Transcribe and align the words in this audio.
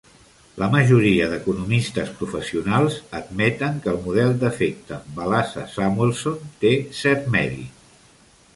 La 0.61 0.67
majoria 0.75 1.25
d'economistes 1.33 2.09
professionals 2.21 2.97
admeten 3.19 3.77
que 3.83 3.91
el 3.93 4.01
model 4.07 4.33
d'efecte 4.45 4.99
Balassa-Samuelson 5.19 6.43
té 6.65 6.73
cert 7.03 7.33
mèrit. 7.37 7.89